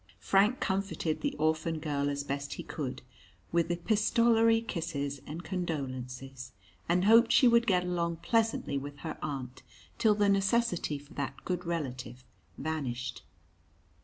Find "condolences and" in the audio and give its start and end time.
5.43-7.05